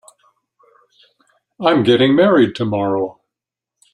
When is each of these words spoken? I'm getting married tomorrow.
I'm 1.59 1.83
getting 1.83 2.15
married 2.15 2.55
tomorrow. 2.55 3.21